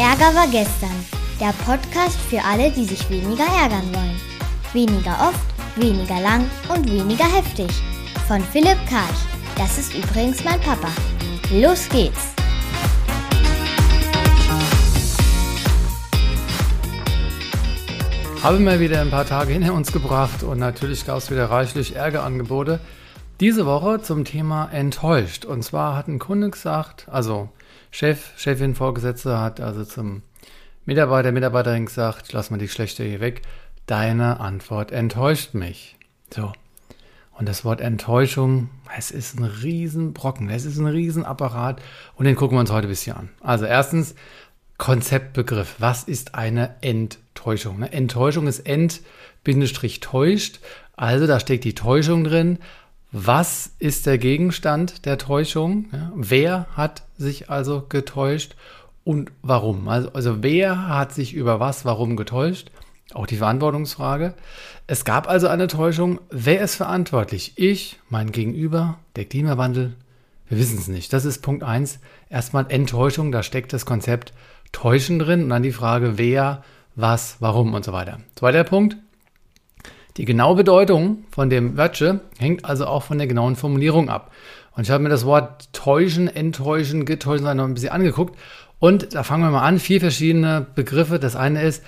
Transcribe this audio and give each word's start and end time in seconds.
Ärger 0.00 0.34
war 0.34 0.46
gestern. 0.46 1.04
Der 1.38 1.52
Podcast 1.66 2.18
für 2.30 2.42
alle, 2.42 2.70
die 2.70 2.86
sich 2.86 3.10
weniger 3.10 3.44
ärgern 3.44 3.86
wollen. 3.92 4.18
Weniger 4.72 5.28
oft, 5.28 5.44
weniger 5.76 6.18
lang 6.22 6.50
und 6.74 6.90
weniger 6.90 7.26
heftig. 7.26 7.68
Von 8.26 8.40
Philipp 8.40 8.78
Karch. 8.88 9.20
Das 9.58 9.76
ist 9.76 9.92
übrigens 9.92 10.42
mein 10.42 10.58
Papa. 10.60 10.88
Los 11.52 11.86
geht's! 11.90 12.32
Haben 18.42 18.64
wir 18.64 18.80
wieder 18.80 19.02
ein 19.02 19.10
paar 19.10 19.26
Tage 19.26 19.52
hinter 19.52 19.74
uns 19.74 19.92
gebracht 19.92 20.42
und 20.42 20.58
natürlich 20.58 21.04
gab 21.04 21.18
es 21.18 21.30
wieder 21.30 21.50
reichlich 21.50 21.94
Ärgerangebote. 21.94 22.80
Diese 23.38 23.66
Woche 23.66 24.00
zum 24.00 24.24
Thema 24.24 24.70
enttäuscht. 24.72 25.44
Und 25.44 25.62
zwar 25.62 25.94
hat 25.94 26.08
ein 26.08 26.18
Kunde 26.18 26.48
gesagt, 26.48 27.06
also 27.10 27.50
Chef, 27.90 28.38
Chefin, 28.38 28.74
Vorgesetzte 28.74 29.40
hat 29.40 29.60
also 29.60 29.84
zum 29.84 30.22
Mitarbeiter, 30.84 31.32
Mitarbeiterin 31.32 31.86
gesagt, 31.86 32.32
lass 32.32 32.50
mal 32.50 32.58
die 32.58 32.68
Schlechte 32.68 33.04
hier 33.04 33.20
weg. 33.20 33.42
Deine 33.86 34.40
Antwort 34.40 34.92
enttäuscht 34.92 35.54
mich. 35.54 35.96
So. 36.32 36.52
Und 37.32 37.48
das 37.48 37.64
Wort 37.64 37.80
Enttäuschung, 37.80 38.68
es 38.96 39.10
ist 39.10 39.38
ein 39.38 39.44
Riesenbrocken, 39.44 40.50
es 40.50 40.64
ist 40.64 40.78
ein 40.78 40.86
Riesenapparat 40.86 41.80
und 42.14 42.26
den 42.26 42.36
gucken 42.36 42.56
wir 42.56 42.60
uns 42.60 42.70
heute 42.70 42.86
ein 42.86 42.90
bisschen 42.90 43.16
an. 43.16 43.28
Also 43.40 43.64
erstens, 43.64 44.14
Konzeptbegriff. 44.80 45.76
Was 45.78 46.02
ist 46.04 46.34
eine 46.34 46.76
Enttäuschung? 46.80 47.80
Ne, 47.80 47.92
Enttäuschung 47.92 48.46
ist 48.46 48.60
ent-täuscht. 48.60 50.60
Also 50.96 51.26
da 51.26 51.38
steckt 51.38 51.64
die 51.64 51.74
Täuschung 51.74 52.24
drin. 52.24 52.58
Was 53.12 53.72
ist 53.80 54.06
der 54.06 54.18
Gegenstand 54.18 55.04
der 55.04 55.18
Täuschung? 55.18 55.86
Ja, 55.92 56.12
wer 56.14 56.66
hat 56.76 57.02
sich 57.18 57.50
also 57.50 57.84
getäuscht 57.88 58.54
und 59.02 59.32
warum? 59.42 59.88
Also, 59.88 60.12
also 60.12 60.42
wer 60.42 60.88
hat 60.88 61.12
sich 61.12 61.34
über 61.34 61.58
was, 61.58 61.84
warum 61.84 62.16
getäuscht? 62.16 62.70
Auch 63.12 63.26
die 63.26 63.38
Verantwortungsfrage. 63.38 64.34
Es 64.86 65.04
gab 65.04 65.28
also 65.28 65.48
eine 65.48 65.66
Täuschung. 65.66 66.20
Wer 66.30 66.60
ist 66.60 66.76
verantwortlich? 66.76 67.54
Ich, 67.56 67.98
mein 68.08 68.30
Gegenüber, 68.30 68.98
der 69.16 69.24
Klimawandel? 69.24 69.94
Wir 70.48 70.58
wissen 70.58 70.78
es 70.78 70.86
nicht. 70.86 71.12
Das 71.12 71.24
ist 71.24 71.42
Punkt 71.42 71.64
1. 71.64 71.98
Erstmal 72.28 72.66
Enttäuschung, 72.68 73.32
da 73.32 73.42
steckt 73.42 73.72
das 73.72 73.86
Konzept 73.86 74.32
Täuschen 74.70 75.18
drin 75.18 75.44
und 75.44 75.48
dann 75.48 75.64
die 75.64 75.72
Frage, 75.72 76.16
wer, 76.16 76.62
was, 76.94 77.36
warum 77.40 77.74
und 77.74 77.84
so 77.84 77.92
weiter. 77.92 78.20
Zweiter 78.36 78.62
Punkt, 78.62 78.96
die 80.20 80.26
genaue 80.26 80.54
Bedeutung 80.54 81.24
von 81.30 81.48
dem 81.48 81.78
Wörtchen 81.78 82.20
hängt 82.38 82.66
also 82.66 82.84
auch 82.84 83.04
von 83.04 83.16
der 83.16 83.26
genauen 83.26 83.56
Formulierung 83.56 84.10
ab. 84.10 84.30
Und 84.72 84.82
ich 84.82 84.90
habe 84.90 85.02
mir 85.02 85.08
das 85.08 85.24
Wort 85.24 85.72
täuschen, 85.72 86.28
enttäuschen, 86.28 87.06
getäuschen 87.06 87.56
noch 87.56 87.64
ein 87.64 87.72
bisschen 87.72 87.88
angeguckt. 87.88 88.38
Und 88.78 89.14
da 89.14 89.22
fangen 89.22 89.44
wir 89.44 89.50
mal 89.50 89.66
an. 89.66 89.78
Vier 89.78 89.98
verschiedene 89.98 90.66
Begriffe. 90.74 91.18
Das 91.18 91.36
eine 91.36 91.62
ist, 91.62 91.82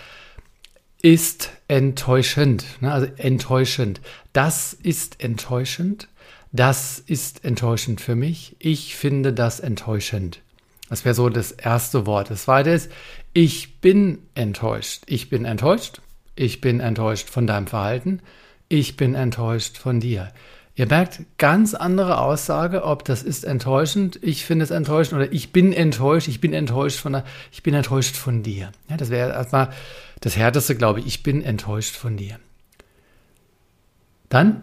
ist 1.03 1.51
enttäuschend. 1.69 2.65
Ne? 2.81 2.91
Also 2.91 3.07
enttäuschend. 3.19 4.01
Das 4.33 4.73
ist 4.73 5.23
enttäuschend. 5.23 6.09
Das 6.53 7.01
ist 7.01 7.45
enttäuschend 7.45 8.01
für 8.01 8.15
mich. 8.15 8.57
Ich 8.59 8.97
finde 8.97 9.35
das 9.35 9.61
enttäuschend. 9.61 10.41
Das 10.89 11.05
wäre 11.05 11.15
so 11.15 11.29
das 11.29 11.53
erste 11.53 12.07
Wort. 12.07 12.31
Das 12.31 12.45
zweite 12.45 12.71
ist, 12.71 12.91
ich 13.35 13.83
bin 13.83 14.21
enttäuscht. 14.35 15.03
Ich 15.05 15.29
bin 15.29 15.45
enttäuscht. 15.45 16.01
Ich 16.35 16.61
bin 16.61 16.81
enttäuscht 16.81 17.29
von 17.29 17.47
deinem 17.47 17.67
Verhalten. 17.67 18.21
Ich 18.69 18.97
bin 18.97 19.15
enttäuscht 19.15 19.77
von 19.77 20.01
dir. 20.01 20.33
Ihr 20.75 20.87
merkt, 20.87 21.21
ganz 21.37 21.75
andere 21.75 22.19
Aussage, 22.19 22.85
ob 22.85 23.05
das 23.05 23.23
ist 23.23 23.45
enttäuschend, 23.45 24.19
ich 24.23 24.47
finde 24.47 24.65
es 24.65 24.71
enttäuschend 24.71 25.21
oder 25.21 25.31
ich 25.31 25.53
bin 25.53 25.75
enttäuscht, 25.75 26.29
ich 26.29 26.41
bin 26.41 26.55
enttäuscht 26.55 26.99
von 26.99 27.13
der, 27.13 27.25
ich 27.51 27.63
bin 27.63 27.75
enttäuscht 27.75 28.17
von 28.17 28.43
dir. 28.43 28.73
Ja, 28.89 28.97
das 28.97 29.11
wäre 29.11 29.33
erstmal 29.33 29.69
das 30.21 30.37
Härteste, 30.37 30.75
glaube 30.75 31.01
ich. 31.01 31.07
Ich 31.07 31.23
bin 31.23 31.43
enttäuscht 31.43 31.95
von 31.95 32.17
dir. 32.17 32.39
Dann 34.31 34.63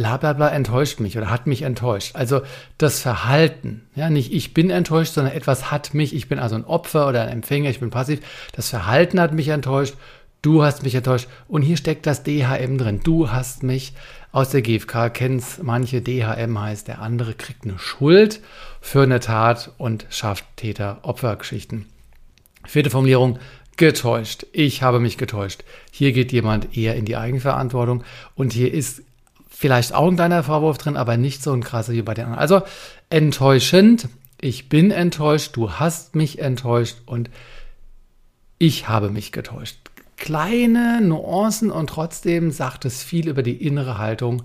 bla 0.00 0.16
bla 0.16 0.32
bla 0.32 0.48
enttäuscht 0.48 0.98
mich 1.00 1.18
oder 1.18 1.30
hat 1.30 1.46
mich 1.46 1.62
enttäuscht. 1.62 2.16
Also 2.16 2.40
das 2.78 3.00
Verhalten, 3.00 3.82
ja, 3.94 4.08
nicht 4.08 4.32
ich 4.32 4.54
bin 4.54 4.70
enttäuscht, 4.70 5.12
sondern 5.12 5.34
etwas 5.34 5.70
hat 5.70 5.92
mich, 5.92 6.14
ich 6.14 6.26
bin 6.26 6.38
also 6.38 6.54
ein 6.54 6.64
Opfer 6.64 7.06
oder 7.06 7.22
ein 7.22 7.28
Empfänger, 7.28 7.68
ich 7.68 7.80
bin 7.80 7.90
passiv. 7.90 8.20
Das 8.54 8.70
Verhalten 8.70 9.20
hat 9.20 9.34
mich 9.34 9.48
enttäuscht 9.48 9.94
Du 10.42 10.62
hast 10.62 10.84
mich 10.84 10.94
enttäuscht. 10.94 11.28
Und 11.48 11.60
hier 11.60 11.76
steckt 11.76 12.06
das 12.06 12.22
DHM 12.22 12.78
drin. 12.78 13.00
Du 13.04 13.30
hast 13.30 13.62
mich 13.62 13.92
aus 14.32 14.48
der 14.48 14.62
GfK 14.62 15.10
kennst 15.12 15.62
manche 15.62 16.00
DHM 16.00 16.58
heißt, 16.58 16.88
der 16.88 17.02
andere 17.02 17.34
kriegt 17.34 17.64
eine 17.64 17.78
Schuld 17.78 18.40
für 18.80 19.02
eine 19.02 19.20
Tat 19.20 19.72
und 19.76 20.06
schafft 20.08 20.44
Täter-Opfer-Geschichten. 20.56 21.86
Vierte 22.64 22.90
Formulierung, 22.90 23.38
getäuscht. 23.76 24.46
Ich 24.52 24.82
habe 24.82 25.00
mich 25.00 25.18
getäuscht. 25.18 25.64
Hier 25.90 26.12
geht 26.12 26.32
jemand 26.32 26.76
eher 26.76 26.96
in 26.96 27.06
die 27.06 27.16
Eigenverantwortung 27.16 28.04
und 28.34 28.52
hier 28.52 28.72
ist 28.72 29.02
vielleicht 29.60 29.92
auch 29.92 30.08
ein 30.08 30.16
kleiner 30.16 30.42
Vorwurf 30.42 30.78
drin, 30.78 30.96
aber 30.96 31.18
nicht 31.18 31.42
so 31.42 31.52
ein 31.52 31.62
krasser 31.62 31.92
wie 31.92 32.00
bei 32.00 32.14
den 32.14 32.24
anderen. 32.24 32.40
Also 32.40 32.62
enttäuschend. 33.10 34.08
Ich 34.40 34.70
bin 34.70 34.90
enttäuscht. 34.90 35.54
Du 35.54 35.72
hast 35.72 36.14
mich 36.14 36.38
enttäuscht 36.38 36.96
und 37.04 37.28
ich 38.58 38.88
habe 38.88 39.10
mich 39.10 39.32
getäuscht 39.32 39.76
kleine 40.20 41.00
Nuancen 41.00 41.70
und 41.70 41.88
trotzdem 41.88 42.52
sagt 42.52 42.84
es 42.84 43.02
viel 43.02 43.28
über 43.28 43.42
die 43.42 43.66
innere 43.66 43.98
Haltung 43.98 44.42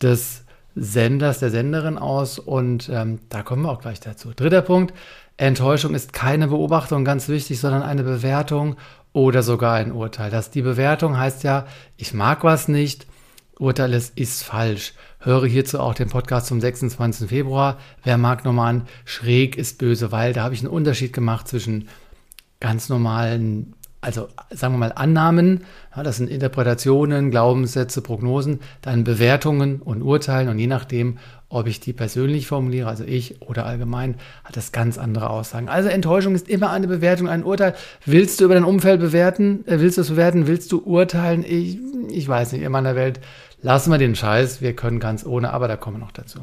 des 0.00 0.44
Senders, 0.76 1.38
der 1.38 1.50
Senderin 1.50 1.98
aus 1.98 2.38
und 2.38 2.88
ähm, 2.92 3.20
da 3.30 3.42
kommen 3.42 3.62
wir 3.62 3.70
auch 3.70 3.80
gleich 3.80 4.00
dazu. 4.00 4.32
Dritter 4.34 4.62
Punkt, 4.62 4.92
Enttäuschung 5.36 5.94
ist 5.94 6.12
keine 6.12 6.48
Beobachtung, 6.48 7.04
ganz 7.04 7.28
wichtig, 7.28 7.58
sondern 7.58 7.82
eine 7.82 8.04
Bewertung 8.04 8.76
oder 9.12 9.42
sogar 9.42 9.74
ein 9.74 9.92
Urteil. 9.92 10.30
Das, 10.30 10.50
die 10.50 10.62
Bewertung 10.62 11.16
heißt 11.16 11.42
ja, 11.42 11.66
ich 11.96 12.12
mag 12.12 12.44
was 12.44 12.68
nicht, 12.68 13.06
Urteil 13.58 13.92
ist, 13.92 14.18
ist 14.18 14.42
falsch. 14.42 14.94
Höre 15.20 15.46
hierzu 15.46 15.80
auch 15.80 15.94
den 15.94 16.08
Podcast 16.08 16.46
zum 16.46 16.60
26. 16.60 17.28
Februar. 17.28 17.78
Wer 18.02 18.18
mag 18.18 18.44
nochmal 18.44 18.74
an, 18.74 18.82
schräg 19.04 19.56
ist 19.56 19.78
böse, 19.78 20.12
weil 20.12 20.32
da 20.32 20.42
habe 20.42 20.54
ich 20.54 20.60
einen 20.60 20.70
Unterschied 20.70 21.12
gemacht 21.12 21.48
zwischen 21.48 21.88
ganz 22.60 22.88
normalen 22.88 23.74
also 24.04 24.28
sagen 24.50 24.74
wir 24.74 24.78
mal 24.78 24.92
Annahmen, 24.94 25.64
ja, 25.96 26.02
das 26.02 26.18
sind 26.18 26.28
Interpretationen, 26.28 27.30
Glaubenssätze, 27.30 28.02
Prognosen, 28.02 28.60
dann 28.82 29.02
Bewertungen 29.02 29.80
und 29.80 30.02
Urteilen 30.02 30.48
und 30.50 30.58
je 30.58 30.66
nachdem, 30.66 31.18
ob 31.48 31.66
ich 31.66 31.80
die 31.80 31.92
persönlich 31.92 32.46
formuliere, 32.46 32.88
also 32.88 33.04
ich 33.04 33.40
oder 33.40 33.64
allgemein, 33.64 34.16
hat 34.44 34.56
das 34.56 34.72
ganz 34.72 34.98
andere 34.98 35.30
Aussagen. 35.30 35.68
Also 35.68 35.88
Enttäuschung 35.88 36.34
ist 36.34 36.48
immer 36.48 36.70
eine 36.70 36.86
Bewertung, 36.86 37.28
ein 37.28 37.44
Urteil. 37.44 37.74
Willst 38.04 38.40
du 38.40 38.44
über 38.44 38.54
dein 38.54 38.64
Umfeld 38.64 39.00
bewerten? 39.00 39.64
Äh, 39.66 39.80
willst 39.80 39.96
du 39.96 40.02
es 40.02 40.10
bewerten? 40.10 40.46
Willst 40.46 40.70
du 40.72 40.80
urteilen? 40.80 41.44
Ich, 41.46 41.78
ich 42.10 42.28
weiß 42.28 42.52
nicht, 42.52 42.62
in 42.62 42.72
meiner 42.72 42.96
Welt 42.96 43.20
lassen 43.64 43.90
wir 43.90 43.98
den 43.98 44.14
Scheiß, 44.14 44.60
wir 44.60 44.76
können 44.76 45.00
ganz 45.00 45.24
ohne, 45.24 45.52
aber 45.52 45.68
da 45.68 45.76
kommen 45.76 45.96
wir 45.96 46.04
noch 46.04 46.12
dazu. 46.12 46.40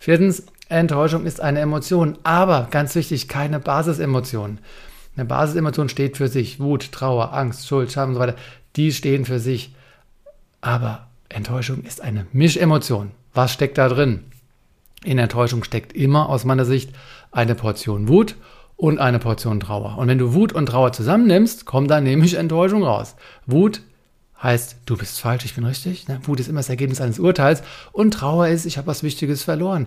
Viertens, 0.00 0.42
Enttäuschung 0.68 1.24
ist 1.24 1.40
eine 1.40 1.60
Emotion, 1.60 2.18
aber 2.24 2.66
ganz 2.70 2.94
wichtig, 2.96 3.28
keine 3.28 3.60
Basisemotion. 3.60 4.58
Eine 5.16 5.26
Basisemotion 5.26 5.88
steht 5.88 6.16
für 6.16 6.26
sich. 6.26 6.58
Wut, 6.58 6.90
Trauer, 6.90 7.32
Angst, 7.32 7.68
Schuld, 7.68 7.92
Scham 7.92 8.10
und 8.10 8.14
so 8.16 8.20
weiter. 8.20 8.34
Die 8.74 8.92
stehen 8.92 9.24
für 9.24 9.38
sich. 9.38 9.74
Aber 10.60 11.06
Enttäuschung 11.28 11.84
ist 11.84 12.02
eine 12.02 12.26
Mischemotion. 12.32 13.12
Was 13.32 13.52
steckt 13.52 13.78
da 13.78 13.88
drin? 13.88 14.24
In 15.04 15.18
Enttäuschung 15.18 15.62
steckt 15.62 15.92
immer 15.92 16.28
aus 16.28 16.44
meiner 16.44 16.64
Sicht 16.64 16.90
eine 17.30 17.54
Portion 17.54 18.08
Wut 18.08 18.34
und 18.74 18.98
eine 18.98 19.20
Portion 19.20 19.60
Trauer. 19.60 19.98
Und 19.98 20.08
wenn 20.08 20.18
du 20.18 20.34
Wut 20.34 20.52
und 20.52 20.66
Trauer 20.66 20.92
zusammennimmst, 20.92 21.64
kommt 21.64 21.92
da 21.92 22.00
nämlich 22.00 22.34
Enttäuschung 22.34 22.82
raus. 22.82 23.14
Wut 23.46 23.82
heißt, 24.46 24.76
du 24.86 24.96
bist 24.96 25.20
falsch, 25.20 25.44
ich 25.44 25.54
bin 25.54 25.64
richtig. 25.64 26.08
Ne? 26.08 26.20
Wut 26.22 26.40
ist 26.40 26.48
immer 26.48 26.60
das 26.60 26.68
Ergebnis 26.68 27.00
eines 27.00 27.18
Urteils 27.18 27.62
und 27.92 28.12
Trauer 28.12 28.48
ist, 28.48 28.64
ich 28.64 28.78
habe 28.78 28.86
was 28.86 29.02
Wichtiges 29.02 29.42
verloren. 29.42 29.86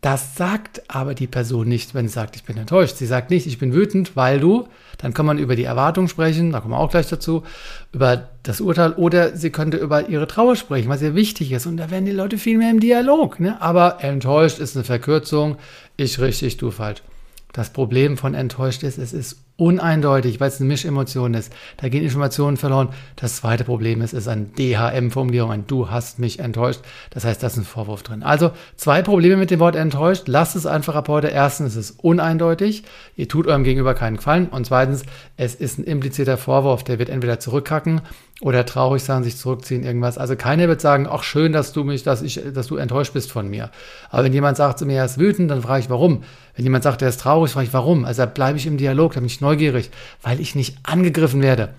Das 0.00 0.36
sagt 0.36 0.82
aber 0.86 1.14
die 1.14 1.26
Person 1.26 1.68
nicht, 1.68 1.92
wenn 1.92 2.06
sie 2.06 2.14
sagt, 2.14 2.36
ich 2.36 2.44
bin 2.44 2.56
enttäuscht. 2.56 2.96
Sie 2.96 3.06
sagt 3.06 3.30
nicht, 3.30 3.48
ich 3.48 3.58
bin 3.58 3.74
wütend, 3.74 4.14
weil 4.14 4.38
du, 4.38 4.68
dann 4.96 5.12
kann 5.12 5.26
man 5.26 5.38
über 5.38 5.56
die 5.56 5.64
Erwartung 5.64 6.06
sprechen, 6.06 6.52
da 6.52 6.60
kommen 6.60 6.72
wir 6.72 6.78
auch 6.78 6.90
gleich 6.90 7.08
dazu, 7.08 7.42
über 7.92 8.28
das 8.44 8.60
Urteil 8.60 8.92
oder 8.92 9.36
sie 9.36 9.50
könnte 9.50 9.76
über 9.76 10.08
ihre 10.08 10.28
Trauer 10.28 10.54
sprechen, 10.54 10.88
was 10.88 11.00
sehr 11.00 11.16
wichtig 11.16 11.50
ist. 11.50 11.66
Und 11.66 11.78
da 11.78 11.90
werden 11.90 12.06
die 12.06 12.12
Leute 12.12 12.38
viel 12.38 12.58
mehr 12.58 12.70
im 12.70 12.78
Dialog. 12.78 13.40
Ne? 13.40 13.60
Aber 13.60 14.02
enttäuscht 14.02 14.60
ist 14.60 14.76
eine 14.76 14.84
Verkürzung, 14.84 15.56
ich 15.96 16.20
richtig, 16.20 16.58
du 16.58 16.70
falsch. 16.70 17.02
Das 17.52 17.70
Problem 17.70 18.16
von 18.16 18.34
enttäuscht 18.34 18.84
ist, 18.84 18.98
es 18.98 19.12
ist 19.12 19.38
uneindeutig, 19.58 20.38
weil 20.38 20.48
es 20.48 20.60
eine 20.60 20.68
Mischemotion 20.68 21.34
ist. 21.34 21.52
Da 21.78 21.88
gehen 21.88 22.04
Informationen 22.04 22.56
verloren. 22.56 22.90
Das 23.16 23.36
zweite 23.36 23.64
Problem 23.64 24.00
ist, 24.00 24.14
es 24.14 24.20
ist 24.20 24.28
eine 24.28 24.44
DHM-Formulierung, 24.44 25.50
ein 25.50 25.66
Du 25.66 25.90
hast 25.90 26.20
mich 26.20 26.38
enttäuscht. 26.38 26.80
Das 27.10 27.24
heißt, 27.24 27.42
da 27.42 27.48
ist 27.48 27.56
ein 27.56 27.64
Vorwurf 27.64 28.04
drin. 28.04 28.22
Also 28.22 28.52
zwei 28.76 29.02
Probleme 29.02 29.36
mit 29.36 29.50
dem 29.50 29.58
Wort 29.58 29.74
enttäuscht. 29.74 30.28
Lasst 30.28 30.54
es 30.54 30.64
einfach 30.64 30.94
ab 30.94 31.08
heute. 31.08 31.26
Erstens, 31.26 31.74
es 31.74 31.90
ist 31.90 32.04
uneindeutig. 32.04 32.84
Ihr 33.16 33.28
tut 33.28 33.48
eurem 33.48 33.64
Gegenüber 33.64 33.94
keinen 33.94 34.16
Gefallen. 34.16 34.46
Und 34.48 34.66
zweitens, 34.66 35.02
es 35.36 35.56
ist 35.56 35.78
ein 35.78 35.84
impliziter 35.84 36.36
Vorwurf. 36.36 36.84
Der 36.84 37.00
wird 37.00 37.08
entweder 37.08 37.40
zurückkacken 37.40 38.00
oder 38.40 38.64
traurig 38.64 39.02
sein, 39.02 39.24
sich 39.24 39.36
zurückziehen, 39.36 39.82
irgendwas. 39.82 40.16
Also 40.16 40.36
keiner 40.36 40.68
wird 40.68 40.80
sagen, 40.80 41.08
ach 41.10 41.24
schön, 41.24 41.52
dass 41.52 41.72
du 41.72 41.82
mich, 41.82 42.04
dass 42.04 42.22
ich, 42.22 42.40
dass 42.54 42.68
du 42.68 42.76
enttäuscht 42.76 43.12
bist 43.12 43.32
von 43.32 43.48
mir. 43.48 43.70
Aber 44.10 44.24
wenn 44.24 44.32
jemand 44.32 44.56
sagt 44.56 44.78
zu 44.78 44.86
mir, 44.86 44.98
er 44.98 45.06
ist 45.06 45.18
wütend, 45.18 45.50
dann 45.50 45.62
frage 45.62 45.80
ich, 45.80 45.90
warum? 45.90 46.22
Wenn 46.54 46.64
jemand 46.64 46.84
sagt, 46.84 47.02
er 47.02 47.08
ist 47.08 47.20
traurig, 47.20 47.50
frage 47.50 47.66
ich, 47.66 47.72
warum? 47.72 48.04
Also 48.04 48.24
bleibe 48.26 48.58
ich 48.58 48.66
im 48.66 48.76
Dialog, 48.76 49.14
da 49.14 49.20
bin 49.20 49.26
ich 49.26 49.40
neugierig, 49.48 49.90
weil 50.22 50.40
ich 50.40 50.54
nicht 50.54 50.76
angegriffen 50.82 51.42
werde. 51.42 51.70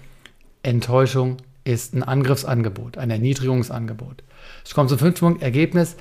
Enttäuschung 0.64 1.38
ist 1.64 1.94
ein 1.94 2.04
Angriffsangebot, 2.04 2.98
ein 2.98 3.12
Erniedrigungsangebot. 3.12 4.24
Ich 4.66 4.74
komme 4.74 4.90
zum 4.90 4.98
fünften 4.98 5.26
Punkt, 5.26 5.44
Ergebnis. 5.44 5.96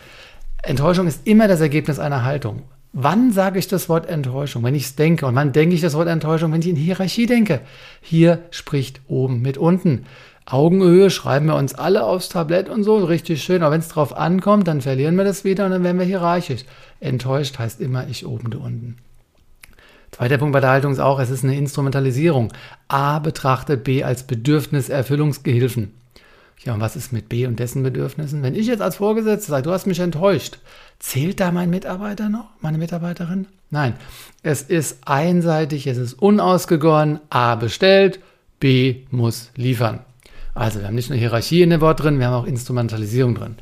Enttäuschung 0.63 1.07
ist 1.07 1.27
immer 1.27 1.47
das 1.47 1.61
Ergebnis 1.61 1.99
einer 1.99 2.25
Haltung. 2.25 2.63
Wann 2.95 3.33
sage 3.33 3.59
ich 3.59 3.69
das 3.69 3.89
Wort 3.89 4.07
Enttäuschung? 4.07 4.65
Wenn 4.65 4.75
ich 4.75 4.85
es 4.85 4.97
denke. 4.97 5.27
Und 5.27 5.35
wann 5.35 5.53
denke 5.53 5.75
ich 5.75 5.83
das 5.83 5.95
Wort 5.95 6.09
Enttäuschung? 6.09 6.53
Wenn 6.53 6.61
ich 6.61 6.69
in 6.69 6.77
Hierarchie 6.77 7.27
denke. 7.27 7.61
Hier 8.01 8.41
spricht 8.51 9.03
oben 9.07 9.43
mit 9.43 9.59
unten. 9.59 10.07
Augenhöhe 10.47 11.11
schreiben 11.11 11.47
wir 11.47 11.57
uns 11.57 11.75
alle 11.75 12.05
aufs 12.05 12.31
Tablett 12.31 12.71
und 12.71 12.83
so, 12.83 12.97
richtig 12.97 13.43
schön. 13.43 13.63
Aber 13.63 13.73
wenn 13.73 13.81
es 13.81 13.89
drauf 13.89 14.17
ankommt, 14.17 14.67
dann 14.67 14.81
verlieren 14.81 15.17
wir 15.17 15.25
das 15.25 15.45
wieder 15.45 15.67
und 15.67 15.73
dann 15.73 15.85
werden 15.85 15.99
wir 15.99 16.07
hierarchisch. 16.07 16.65
Enttäuscht 17.01 17.59
heißt 17.59 17.81
immer 17.83 18.09
ich 18.09 18.27
oben, 18.27 18.51
du 18.51 18.59
unten. 18.59 18.97
Zweiter 20.11 20.39
Punkt 20.39 20.53
bei 20.53 20.61
der 20.61 20.71
Haltung 20.71 20.93
ist 20.93 20.99
auch, 20.99 21.21
es 21.21 21.31
ist 21.31 21.45
eine 21.45 21.57
Instrumentalisierung. 21.57 22.53
A 22.89 23.19
betrachtet 23.19 23.85
B 23.85 24.03
als 24.03 24.23
Bedürfniserfüllungsgehilfen. 24.25 25.93
Ja, 26.65 26.75
und 26.75 26.81
was 26.81 26.97
ist 26.97 27.13
mit 27.13 27.29
B 27.29 27.47
und 27.47 27.61
dessen 27.61 27.83
Bedürfnissen? 27.83 28.43
Wenn 28.43 28.55
ich 28.55 28.67
jetzt 28.67 28.83
als 28.83 28.97
Vorgesetzter 28.97 29.51
sage, 29.51 29.63
du 29.63 29.71
hast 29.71 29.87
mich 29.87 30.01
enttäuscht, 30.01 30.59
zählt 30.99 31.39
da 31.41 31.53
mein 31.53 31.71
Mitarbeiter 31.71 32.29
noch, 32.29 32.47
meine 32.61 32.79
Mitarbeiterin? 32.79 33.47
Nein, 33.71 33.95
es 34.43 34.63
ist 34.63 34.99
einseitig, 35.05 35.87
es 35.87 35.99
ist 35.99 36.15
unausgegoren, 36.15 37.21
A 37.31 37.55
bestellt, 37.55 38.19
B 38.59 39.03
muss 39.11 39.51
liefern. 39.55 40.01
Also 40.55 40.81
wir 40.81 40.89
haben 40.89 40.97
nicht 40.97 41.11
nur 41.11 41.19
Hierarchie 41.19 41.63
in 41.63 41.71
dem 41.71 41.81
Wort 41.81 42.03
drin, 42.03 42.19
wir 42.19 42.27
haben 42.27 42.43
auch 42.43 42.47
Instrumentalisierung 42.47 43.37
drin. 43.37 43.57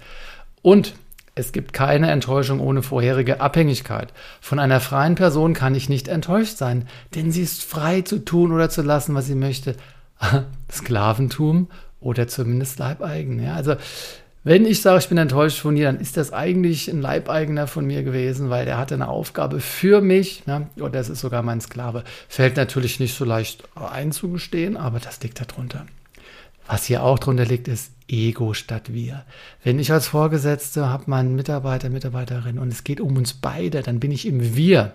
Und 0.62 0.94
es 1.36 1.52
gibt 1.52 1.74
keine 1.74 2.10
Enttäuschung 2.10 2.60
ohne 2.60 2.82
vorherige 2.82 3.40
Abhängigkeit. 3.40 4.12
Von 4.40 4.58
einer 4.58 4.80
freien 4.80 5.16
Person 5.16 5.52
kann 5.52 5.74
ich 5.74 5.90
nicht 5.90 6.08
enttäuscht 6.08 6.56
sein, 6.56 6.88
denn 7.14 7.30
sie 7.30 7.42
ist 7.42 7.62
frei 7.62 8.00
zu 8.00 8.24
tun 8.24 8.52
oder 8.52 8.70
zu 8.70 8.80
lassen, 8.80 9.14
was 9.14 9.26
sie 9.26 9.34
möchte. 9.34 9.76
Sklaventum 10.72 11.68
oder 12.00 12.26
zumindest 12.26 12.78
Leibeigen. 12.78 13.42
Ja? 13.42 13.54
Also 13.54 13.76
wenn 14.44 14.64
ich 14.64 14.80
sage, 14.80 14.98
ich 15.00 15.08
bin 15.08 15.18
enttäuscht 15.18 15.58
von 15.58 15.74
dir, 15.76 15.86
dann 15.86 16.00
ist 16.00 16.16
das 16.16 16.32
eigentlich 16.32 16.88
ein 16.88 17.02
Leibeigener 17.02 17.66
von 17.66 17.86
mir 17.86 18.02
gewesen, 18.02 18.48
weil 18.48 18.64
der 18.64 18.78
hatte 18.78 18.94
eine 18.94 19.08
Aufgabe 19.08 19.60
für 19.60 20.00
mich. 20.00 20.46
Ne? 20.46 20.68
Oder 20.76 20.90
das 20.90 21.10
ist 21.10 21.20
sogar 21.20 21.42
mein 21.42 21.60
Sklave. 21.60 22.04
Fällt 22.28 22.56
natürlich 22.56 22.98
nicht 22.98 23.14
so 23.14 23.26
leicht 23.26 23.64
einzugestehen, 23.74 24.78
aber 24.78 25.00
das 25.00 25.22
liegt 25.22 25.38
darunter. 25.38 25.84
Was 26.66 26.84
hier 26.84 27.02
auch 27.02 27.18
drunter 27.18 27.44
liegt, 27.44 27.68
ist 27.68 27.92
Ego 28.08 28.54
statt 28.54 28.92
wir. 28.92 29.24
Wenn 29.62 29.78
ich 29.78 29.92
als 29.92 30.08
Vorgesetzte 30.08 30.88
habe 30.88 31.04
meinen 31.06 31.34
Mitarbeiter, 31.34 31.90
Mitarbeiterin 31.90 32.58
und 32.58 32.72
es 32.72 32.84
geht 32.84 33.00
um 33.00 33.16
uns 33.16 33.34
beide, 33.34 33.82
dann 33.82 34.00
bin 34.00 34.12
ich 34.12 34.26
im 34.26 34.56
Wir. 34.56 34.92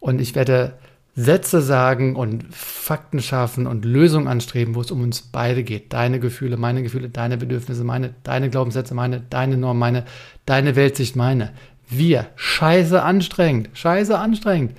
Und 0.00 0.20
ich 0.20 0.34
werde 0.34 0.74
Sätze 1.18 1.62
sagen 1.62 2.14
und 2.14 2.44
Fakten 2.54 3.20
schaffen 3.20 3.66
und 3.66 3.86
Lösungen 3.86 4.28
anstreben, 4.28 4.74
wo 4.74 4.82
es 4.82 4.90
um 4.90 5.00
uns 5.00 5.22
beide 5.22 5.64
geht. 5.64 5.94
Deine 5.94 6.20
Gefühle, 6.20 6.58
meine 6.58 6.82
Gefühle, 6.82 7.08
deine 7.08 7.38
Bedürfnisse, 7.38 7.84
meine, 7.84 8.14
deine 8.22 8.50
Glaubenssätze, 8.50 8.94
meine, 8.94 9.22
deine 9.30 9.56
Norm, 9.56 9.78
meine, 9.78 10.04
deine 10.44 10.76
Weltsicht, 10.76 11.16
meine. 11.16 11.52
Wir. 11.88 12.26
Scheiße 12.36 13.02
anstrengend. 13.02 13.70
Scheiße 13.72 14.18
anstrengend. 14.18 14.76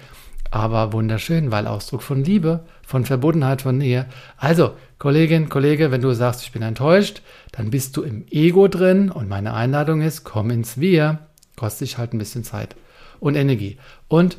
Aber 0.52 0.94
wunderschön, 0.94 1.52
weil 1.52 1.66
Ausdruck 1.66 2.04
von 2.04 2.24
Liebe, 2.24 2.66
von 2.86 3.04
Verbundenheit, 3.04 3.64
von 3.64 3.80
Nähe. 3.80 4.06
Also, 4.38 4.76
Kollegin, 5.00 5.50
Kollege, 5.50 5.92
wenn 5.92 6.02
du 6.02 6.12
sagst, 6.14 6.44
ich 6.44 6.52
bin 6.52 6.62
enttäuscht, 6.62 7.22
dann 7.52 7.70
bist 7.70 7.96
du 7.98 8.02
im 8.02 8.26
Ego 8.32 8.68
drin 8.68 9.12
und 9.12 9.30
meine 9.30 9.54
Einladung 9.54 10.02
ist, 10.02 10.24
komm 10.24 10.50
ins 10.50 10.80
Wir. 10.80 11.20
Kostet 11.56 11.88
dich 11.88 11.98
halt 11.98 12.14
ein 12.14 12.20
bisschen 12.20 12.44
Zeit 12.44 12.76
und 13.20 13.36
Energie. 13.36 13.78
Und 14.08 14.38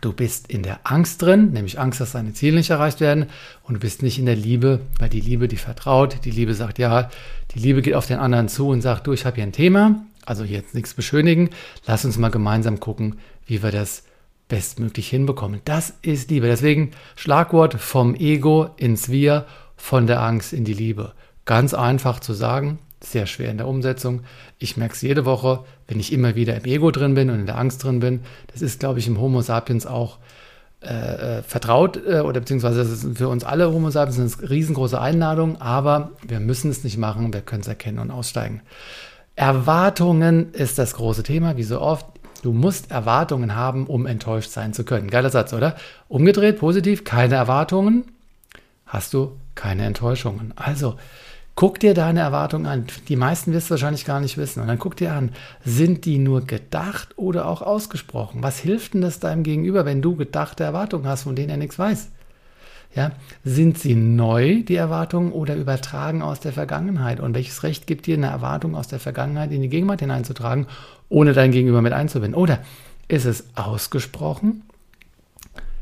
Du 0.00 0.12
bist 0.12 0.48
in 0.48 0.62
der 0.62 0.80
Angst 0.84 1.22
drin, 1.22 1.50
nämlich 1.52 1.80
Angst, 1.80 2.00
dass 2.00 2.12
deine 2.12 2.32
Ziele 2.32 2.56
nicht 2.58 2.70
erreicht 2.70 3.00
werden. 3.00 3.26
Und 3.64 3.74
du 3.74 3.80
bist 3.80 4.02
nicht 4.02 4.18
in 4.18 4.26
der 4.26 4.36
Liebe, 4.36 4.80
weil 4.98 5.08
die 5.08 5.20
Liebe, 5.20 5.48
die 5.48 5.56
vertraut, 5.56 6.24
die 6.24 6.30
Liebe 6.30 6.54
sagt, 6.54 6.78
ja, 6.78 7.10
die 7.52 7.58
Liebe 7.58 7.82
geht 7.82 7.94
auf 7.94 8.06
den 8.06 8.18
anderen 8.18 8.48
zu 8.48 8.68
und 8.68 8.82
sagt, 8.82 9.06
du, 9.06 9.12
ich 9.12 9.24
habe 9.24 9.36
hier 9.36 9.44
ein 9.44 9.52
Thema, 9.52 10.04
also 10.24 10.44
jetzt 10.44 10.74
nichts 10.74 10.94
beschönigen, 10.94 11.50
lass 11.86 12.04
uns 12.04 12.18
mal 12.18 12.30
gemeinsam 12.30 12.78
gucken, 12.78 13.16
wie 13.46 13.62
wir 13.62 13.72
das 13.72 14.04
bestmöglich 14.46 15.08
hinbekommen. 15.08 15.62
Das 15.64 15.94
ist 16.02 16.30
Liebe. 16.30 16.46
Deswegen 16.46 16.92
Schlagwort 17.16 17.74
vom 17.74 18.14
Ego 18.14 18.70
ins 18.76 19.08
Wir, 19.08 19.46
von 19.78 20.06
der 20.06 20.20
Angst 20.20 20.52
in 20.52 20.64
die 20.64 20.74
Liebe. 20.74 21.12
Ganz 21.46 21.72
einfach 21.72 22.20
zu 22.20 22.34
sagen, 22.34 22.78
sehr 23.02 23.26
schwer 23.26 23.50
in 23.50 23.56
der 23.56 23.68
Umsetzung. 23.68 24.22
Ich 24.58 24.76
merke 24.76 24.94
es 24.94 25.02
jede 25.02 25.24
Woche, 25.24 25.64
wenn 25.86 26.00
ich 26.00 26.12
immer 26.12 26.34
wieder 26.34 26.56
im 26.56 26.64
Ego 26.64 26.90
drin 26.90 27.14
bin 27.14 27.30
und 27.30 27.40
in 27.40 27.46
der 27.46 27.56
Angst 27.56 27.82
drin 27.82 28.00
bin. 28.00 28.20
Das 28.52 28.60
ist, 28.60 28.80
glaube 28.80 28.98
ich, 28.98 29.06
im 29.06 29.18
Homo 29.18 29.40
sapiens 29.40 29.86
auch 29.86 30.18
äh, 30.82 31.38
äh 31.38 31.42
vertraut 31.42 31.96
äh, 32.06 32.20
oder 32.20 32.40
beziehungsweise 32.40 32.78
das 32.78 32.90
ist 32.90 33.18
für 33.18 33.28
uns 33.28 33.44
alle 33.44 33.72
Homo 33.72 33.90
sapiens 33.90 34.38
eine 34.38 34.50
riesengroße 34.50 35.00
Einladung, 35.00 35.60
aber 35.60 36.12
wir 36.26 36.40
müssen 36.40 36.70
es 36.70 36.84
nicht 36.84 36.98
machen, 36.98 37.32
wir 37.32 37.40
können 37.40 37.62
es 37.62 37.68
erkennen 37.68 37.98
und 37.98 38.10
aussteigen. 38.10 38.62
Erwartungen 39.34 40.52
ist 40.52 40.78
das 40.78 40.94
große 40.94 41.22
Thema, 41.22 41.56
wie 41.56 41.62
so 41.62 41.80
oft. 41.80 42.06
Du 42.42 42.52
musst 42.52 42.90
Erwartungen 42.90 43.54
haben, 43.54 43.86
um 43.86 44.06
enttäuscht 44.06 44.50
sein 44.50 44.72
zu 44.72 44.84
können. 44.84 45.10
Geiler 45.10 45.30
Satz, 45.30 45.52
oder? 45.52 45.76
Umgedreht, 46.08 46.58
positiv, 46.58 47.04
keine 47.04 47.36
Erwartungen, 47.36 48.04
hast 48.86 49.14
du 49.14 49.36
keine 49.58 49.84
Enttäuschungen. 49.84 50.54
Also, 50.56 50.96
Guck 51.58 51.80
dir 51.80 51.92
deine 51.92 52.20
Erwartungen 52.20 52.66
an. 52.66 52.86
Die 53.08 53.16
meisten 53.16 53.52
wirst 53.52 53.66
du 53.66 53.70
wahrscheinlich 53.72 54.04
gar 54.04 54.20
nicht 54.20 54.38
wissen. 54.38 54.60
Und 54.60 54.68
dann 54.68 54.78
guck 54.78 54.94
dir 54.94 55.12
an, 55.12 55.32
sind 55.64 56.04
die 56.04 56.18
nur 56.18 56.42
gedacht 56.42 57.14
oder 57.16 57.48
auch 57.48 57.62
ausgesprochen? 57.62 58.44
Was 58.44 58.60
hilft 58.60 58.94
denn 58.94 59.00
das 59.00 59.18
deinem 59.18 59.42
Gegenüber, 59.42 59.84
wenn 59.84 60.00
du 60.00 60.14
gedachte 60.14 60.62
Erwartungen 60.62 61.08
hast, 61.08 61.24
von 61.24 61.34
denen 61.34 61.50
er 61.50 61.56
nichts 61.56 61.76
weiß? 61.76 62.10
Ja, 62.94 63.10
sind 63.42 63.76
sie 63.76 63.96
neu, 63.96 64.62
die 64.62 64.76
Erwartungen, 64.76 65.32
oder 65.32 65.56
übertragen 65.56 66.22
aus 66.22 66.38
der 66.38 66.52
Vergangenheit? 66.52 67.18
Und 67.18 67.34
welches 67.34 67.64
Recht 67.64 67.88
gibt 67.88 68.06
dir 68.06 68.16
eine 68.16 68.28
Erwartung 68.28 68.76
aus 68.76 68.86
der 68.86 69.00
Vergangenheit 69.00 69.50
in 69.50 69.60
die 69.60 69.68
Gegenwart 69.68 69.98
hineinzutragen, 69.98 70.68
ohne 71.08 71.32
dein 71.32 71.50
Gegenüber 71.50 71.82
mit 71.82 71.92
einzubinden? 71.92 72.40
Oder 72.40 72.60
ist 73.08 73.24
es 73.24 73.48
ausgesprochen 73.56 74.62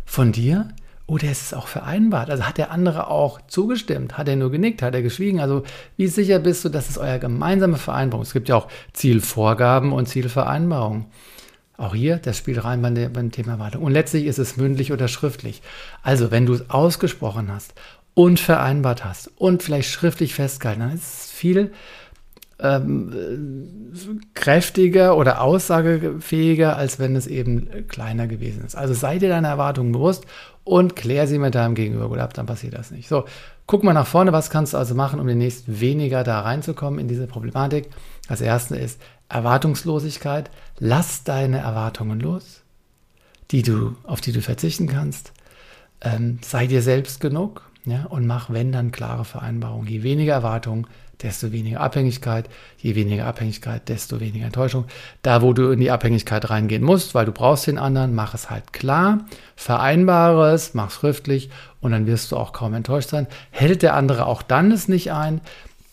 von 0.06 0.32
dir? 0.32 0.70
Oder 1.06 1.30
ist 1.30 1.42
es 1.42 1.54
auch 1.54 1.68
vereinbart? 1.68 2.30
Also 2.30 2.44
hat 2.44 2.58
der 2.58 2.72
andere 2.72 3.08
auch 3.08 3.40
zugestimmt? 3.46 4.18
Hat 4.18 4.28
er 4.28 4.34
nur 4.34 4.50
genickt? 4.50 4.82
Hat 4.82 4.94
er 4.94 5.02
geschwiegen? 5.02 5.38
Also 5.38 5.62
wie 5.96 6.08
sicher 6.08 6.40
bist 6.40 6.64
du, 6.64 6.68
dass 6.68 6.90
es 6.90 6.98
euer 6.98 7.18
gemeinsame 7.18 7.76
Vereinbarung 7.76 8.22
ist? 8.22 8.28
Es 8.28 8.34
gibt 8.34 8.48
ja 8.48 8.56
auch 8.56 8.68
Zielvorgaben 8.92 9.92
und 9.92 10.08
Zielvereinbarungen. 10.08 11.06
Auch 11.76 11.94
hier, 11.94 12.16
das 12.16 12.38
spielt 12.38 12.64
rein 12.64 12.82
beim, 12.82 13.30
Thema 13.30 13.52
Erwartung. 13.52 13.82
Und 13.82 13.92
letztlich 13.92 14.24
ist 14.24 14.38
es 14.38 14.56
mündlich 14.56 14.92
oder 14.92 15.08
schriftlich. 15.08 15.62
Also 16.02 16.30
wenn 16.30 16.46
du 16.46 16.54
es 16.54 16.70
ausgesprochen 16.70 17.52
hast 17.52 17.74
und 18.14 18.40
vereinbart 18.40 19.04
hast 19.04 19.30
und 19.36 19.62
vielleicht 19.62 19.90
schriftlich 19.90 20.34
festgehalten, 20.34 20.80
dann 20.80 20.94
ist 20.94 21.02
es 21.26 21.30
viel 21.30 21.72
ähm, 22.58 23.92
kräftiger 24.34 25.16
oder 25.16 25.42
aussagefähiger, 25.42 26.76
als 26.76 26.98
wenn 26.98 27.16
es 27.16 27.26
eben 27.26 27.86
kleiner 27.88 28.26
gewesen 28.26 28.64
ist. 28.64 28.74
Also 28.74 28.94
sei 28.94 29.18
dir 29.18 29.28
deine 29.28 29.48
Erwartungen 29.48 29.92
bewusst 29.92 30.24
und 30.64 30.96
klär 30.96 31.26
sie 31.26 31.38
mit 31.38 31.54
deinem 31.54 31.74
Gegenüber 31.74 32.08
gut 32.08 32.18
ab, 32.18 32.34
dann 32.34 32.46
passiert 32.46 32.74
das 32.74 32.90
nicht. 32.90 33.08
So, 33.08 33.24
guck 33.66 33.84
mal 33.84 33.92
nach 33.92 34.06
vorne, 34.06 34.32
was 34.32 34.50
kannst 34.50 34.72
du 34.74 34.78
also 34.78 34.94
machen, 34.94 35.20
um 35.20 35.26
demnächst 35.26 35.80
weniger 35.80 36.24
da 36.24 36.40
reinzukommen 36.40 36.98
in 36.98 37.08
diese 37.08 37.26
Problematik. 37.26 37.88
Das 38.28 38.40
erste 38.40 38.76
ist 38.76 39.00
Erwartungslosigkeit. 39.28 40.50
Lass 40.78 41.24
deine 41.24 41.58
Erwartungen 41.58 42.20
los, 42.20 42.62
die 43.50 43.62
du, 43.62 43.96
auf 44.04 44.20
die 44.20 44.32
du 44.32 44.40
verzichten 44.40 44.88
kannst. 44.88 45.32
Ähm, 46.00 46.38
sei 46.42 46.66
dir 46.66 46.82
selbst 46.82 47.20
genug 47.20 47.62
ja, 47.86 48.04
und 48.06 48.26
mach, 48.26 48.50
wenn 48.50 48.72
dann, 48.72 48.90
klare 48.90 49.24
Vereinbarungen. 49.24 49.86
Je 49.86 50.02
weniger 50.02 50.34
Erwartungen, 50.34 50.88
desto 51.22 51.52
weniger 51.52 51.80
Abhängigkeit. 51.80 52.48
Je 52.78 52.96
weniger 52.96 53.26
Abhängigkeit, 53.26 53.88
desto 53.88 54.18
weniger 54.18 54.46
Enttäuschung. 54.46 54.86
Da, 55.22 55.40
wo 55.40 55.52
du 55.52 55.70
in 55.70 55.78
die 55.78 55.92
Abhängigkeit 55.92 56.50
reingehen 56.50 56.82
musst, 56.82 57.14
weil 57.14 57.26
du 57.26 57.32
brauchst 57.32 57.68
den 57.68 57.78
anderen, 57.78 58.14
mach 58.14 58.34
es 58.34 58.50
halt 58.50 58.72
klar, 58.72 59.24
vereinbare 59.54 60.52
es, 60.52 60.74
mach 60.74 60.88
es 60.88 60.94
schriftlich 60.94 61.48
und 61.80 61.92
dann 61.92 62.08
wirst 62.08 62.32
du 62.32 62.36
auch 62.36 62.52
kaum 62.52 62.74
enttäuscht 62.74 63.10
sein. 63.10 63.28
Hält 63.50 63.82
der 63.82 63.94
andere 63.94 64.26
auch 64.26 64.42
dann 64.42 64.72
es 64.72 64.88
nicht 64.88 65.12
ein, 65.12 65.40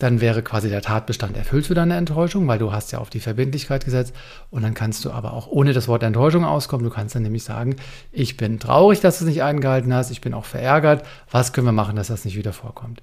dann 0.03 0.19
wäre 0.19 0.43
quasi 0.43 0.69
der 0.69 0.81
Tatbestand 0.81 1.37
erfüllt 1.37 1.67
für 1.67 1.75
deine 1.75 1.95
Enttäuschung, 1.95 2.45
weil 2.45 2.59
du 2.59 2.73
hast 2.73 2.91
ja 2.91 2.99
auf 2.99 3.09
die 3.09 3.21
Verbindlichkeit 3.21 3.85
gesetzt 3.85 4.13
und 4.51 4.61
dann 4.61 4.73
kannst 4.73 5.05
du 5.05 5.11
aber 5.11 5.31
auch 5.31 5.47
ohne 5.47 5.71
das 5.71 5.87
Wort 5.87 6.03
Enttäuschung 6.03 6.43
auskommen. 6.43 6.83
Du 6.83 6.93
kannst 6.93 7.15
dann 7.15 7.23
nämlich 7.23 7.45
sagen, 7.45 7.77
ich 8.11 8.35
bin 8.35 8.59
traurig, 8.59 8.99
dass 8.99 9.19
du 9.19 9.23
es 9.23 9.29
nicht 9.29 9.43
eingehalten 9.43 9.93
hast, 9.93 10.11
ich 10.11 10.19
bin 10.19 10.33
auch 10.33 10.43
verärgert, 10.43 11.05
was 11.31 11.53
können 11.53 11.67
wir 11.67 11.71
machen, 11.71 11.95
dass 11.95 12.07
das 12.07 12.25
nicht 12.25 12.35
wieder 12.35 12.51
vorkommt. 12.51 13.01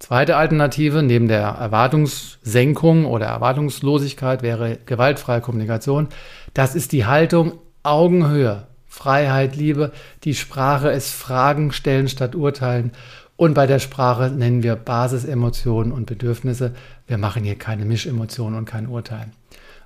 Zweite 0.00 0.36
Alternative 0.36 1.04
neben 1.04 1.28
der 1.28 1.42
Erwartungssenkung 1.42 3.06
oder 3.06 3.26
Erwartungslosigkeit 3.26 4.42
wäre 4.42 4.78
gewaltfreie 4.84 5.40
Kommunikation. 5.40 6.08
Das 6.54 6.74
ist 6.74 6.90
die 6.90 7.06
Haltung 7.06 7.52
Augenhöhe, 7.84 8.66
Freiheit, 8.92 9.56
Liebe. 9.56 9.90
Die 10.22 10.34
Sprache 10.34 10.90
ist 10.90 11.12
Fragen 11.12 11.72
stellen 11.72 12.08
statt 12.08 12.34
urteilen. 12.34 12.92
Und 13.36 13.54
bei 13.54 13.66
der 13.66 13.78
Sprache 13.78 14.28
nennen 14.28 14.62
wir 14.62 14.76
Basisemotionen 14.76 15.92
und 15.92 16.04
Bedürfnisse. 16.04 16.74
Wir 17.06 17.16
machen 17.16 17.42
hier 17.42 17.56
keine 17.56 17.86
Mischemotionen 17.86 18.58
und 18.58 18.66
kein 18.66 18.86
Urteil. 18.86 19.30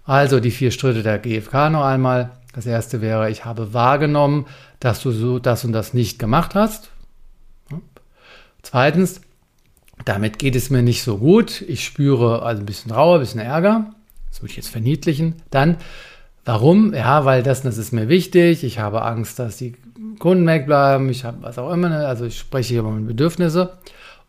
Also 0.02 0.40
die 0.40 0.50
vier 0.50 0.72
Schritte 0.72 1.04
der 1.04 1.20
GfK 1.20 1.70
noch 1.70 1.84
einmal. 1.84 2.32
Das 2.52 2.66
erste 2.66 3.00
wäre, 3.00 3.30
ich 3.30 3.44
habe 3.44 3.72
wahrgenommen, 3.72 4.46
dass 4.80 5.00
du 5.02 5.12
so 5.12 5.38
das 5.38 5.64
und 5.64 5.72
das 5.72 5.94
nicht 5.94 6.18
gemacht 6.18 6.56
hast. 6.56 6.90
Zweitens, 8.62 9.20
damit 10.04 10.40
geht 10.40 10.56
es 10.56 10.68
mir 10.68 10.82
nicht 10.82 11.04
so 11.04 11.18
gut. 11.18 11.62
Ich 11.62 11.84
spüre 11.84 12.42
also 12.42 12.60
ein 12.60 12.66
bisschen 12.66 12.90
Trauer, 12.90 13.14
ein 13.14 13.20
bisschen 13.20 13.40
Ärger. 13.40 13.92
Das 14.30 14.42
würde 14.42 14.50
ich 14.50 14.56
jetzt 14.56 14.68
verniedlichen. 14.68 15.36
Dann, 15.50 15.76
warum? 16.46 16.94
Ja, 16.94 17.26
weil 17.26 17.42
das, 17.42 17.62
das 17.62 17.76
ist 17.76 17.92
mir 17.92 18.08
wichtig. 18.08 18.64
Ich 18.64 18.78
habe 18.78 19.02
Angst, 19.02 19.38
dass 19.38 19.58
die 19.58 19.74
Kunden 20.18 20.46
wegbleiben. 20.46 21.10
Ich 21.10 21.24
habe 21.24 21.38
was 21.42 21.58
auch 21.58 21.70
immer. 21.70 21.90
Ne? 21.90 22.06
Also 22.06 22.24
ich 22.24 22.38
spreche 22.38 22.70
hier 22.70 22.80
über 22.80 22.90
meine 22.90 23.04
Bedürfnisse. 23.04 23.76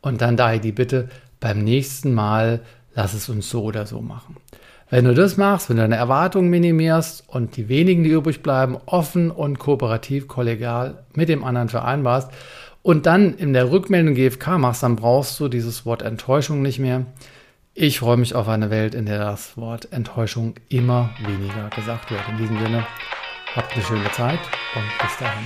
Und 0.01 0.21
dann 0.21 0.35
daher 0.35 0.59
die 0.59 0.73
Bitte, 0.73 1.07
beim 1.39 1.63
nächsten 1.63 2.13
Mal 2.13 2.61
lass 2.93 3.13
es 3.13 3.29
uns 3.29 3.49
so 3.49 3.63
oder 3.63 3.85
so 3.85 4.01
machen. 4.01 4.35
Wenn 4.89 5.05
du 5.05 5.13
das 5.13 5.37
machst, 5.37 5.69
wenn 5.69 5.77
du 5.77 5.83
deine 5.83 5.97
Erwartungen 5.97 6.49
minimierst 6.49 7.25
und 7.27 7.57
die 7.57 7.67
wenigen, 7.67 8.03
die 8.03 8.09
übrig 8.09 8.41
bleiben, 8.41 8.77
offen 8.85 9.31
und 9.31 9.59
kooperativ, 9.59 10.27
kollegial 10.27 11.03
mit 11.13 11.29
dem 11.29 11.43
anderen 11.43 11.69
vereinbarst 11.69 12.31
und 12.83 13.05
dann 13.05 13.35
in 13.35 13.53
der 13.53 13.69
Rückmeldung 13.69 14.15
GFK 14.15 14.57
machst, 14.57 14.83
dann 14.83 14.95
brauchst 14.95 15.39
du 15.39 15.49
dieses 15.49 15.85
Wort 15.85 16.01
Enttäuschung 16.01 16.61
nicht 16.61 16.79
mehr. 16.79 17.05
Ich 17.79 17.99
freue 17.99 18.17
mich 18.17 18.33
auf 18.33 18.47
eine 18.47 18.71
Welt, 18.71 18.95
in 18.95 19.05
der 19.05 19.19
das 19.19 19.55
Wort 19.55 19.93
Enttäuschung 19.93 20.55
immer 20.67 21.11
weniger 21.23 21.69
gesagt 21.75 22.09
wird. 22.09 22.21
In 22.27 22.37
diesem 22.39 22.57
Sinne, 22.57 22.87
habt 23.55 23.71
eine 23.71 23.83
schöne 23.83 24.11
Zeit 24.13 24.39
und 24.73 24.83
bis 24.99 25.15
dahin. 25.19 25.45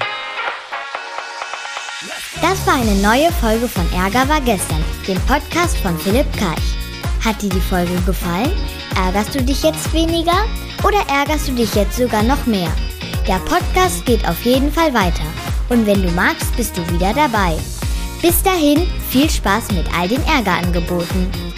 Das 2.42 2.66
war 2.66 2.76
eine 2.76 2.96
neue 3.02 3.30
Folge 3.34 3.68
von 3.68 3.86
Ärger 3.92 4.30
war 4.30 4.40
gestern, 4.40 4.82
dem 5.06 5.20
Podcast 5.28 5.76
von 5.80 5.98
Philipp 5.98 6.32
Karch. 6.38 6.78
Hat 7.20 7.42
dir 7.42 7.50
die 7.50 7.60
Folge 7.60 8.00
gefallen? 8.06 8.54
Ärgerst 8.96 9.36
du 9.36 9.44
dich 9.44 9.62
jetzt 9.62 9.92
weniger 9.92 10.46
oder 10.86 11.04
ärgerst 11.14 11.50
du 11.50 11.52
dich 11.52 11.76
jetzt 11.76 11.98
sogar 11.98 12.24
noch 12.24 12.46
mehr? 12.46 12.72
Der 13.28 13.40
Podcast 13.40 14.06
geht 14.06 14.26
auf 14.26 14.42
jeden 14.46 14.72
Fall 14.72 14.94
weiter. 14.94 15.28
Und 15.68 15.86
wenn 15.86 16.02
du 16.02 16.10
magst, 16.12 16.56
bist 16.56 16.78
du 16.78 16.94
wieder 16.94 17.14
dabei. 17.14 17.58
Bis 18.22 18.42
dahin, 18.42 18.88
viel 19.10 19.30
Spaß 19.30 19.74
mit 19.74 19.94
all 19.94 20.08
den 20.08 20.24
Ärgerangeboten. 20.24 21.51